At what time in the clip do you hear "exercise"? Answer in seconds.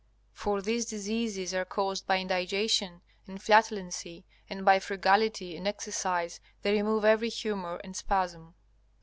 5.67-6.39